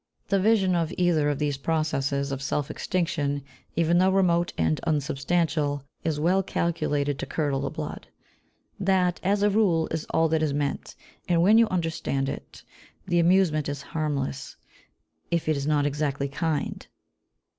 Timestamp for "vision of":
0.39-0.91